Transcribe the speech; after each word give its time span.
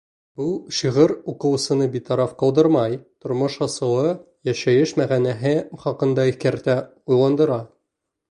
Был 0.39 0.47
шиғыр 0.75 1.11
уҡыусыны 1.33 1.87
битараф 1.95 2.31
ҡалдырмай, 2.39 2.95
тормош 3.25 3.57
асылы, 3.65 4.15
йәшәйеш 4.51 4.93
мәғәнәһе 5.01 5.53
хаҡында 5.85 6.27
иҫкәртә, 6.33 6.79
уйландыра. 7.13 7.63